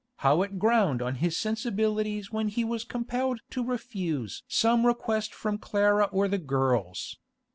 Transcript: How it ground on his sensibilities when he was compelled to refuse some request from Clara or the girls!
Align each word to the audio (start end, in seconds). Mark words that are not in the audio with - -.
How 0.25 0.41
it 0.41 0.57
ground 0.57 0.99
on 1.03 1.13
his 1.21 1.37
sensibilities 1.37 2.31
when 2.31 2.47
he 2.47 2.63
was 2.63 2.83
compelled 2.83 3.41
to 3.51 3.63
refuse 3.63 4.41
some 4.47 4.83
request 4.87 5.31
from 5.31 5.59
Clara 5.59 6.05
or 6.05 6.27
the 6.27 6.39
girls! 6.39 7.19